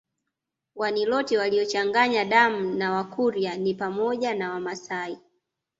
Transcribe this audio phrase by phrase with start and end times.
[0.75, 5.17] Waniloti waliochanganya damu na Wakurya ni pamoja na Wamasai